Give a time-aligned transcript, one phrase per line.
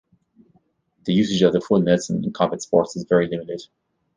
[1.05, 3.61] The usage of the full nelson in combat sports is very limited.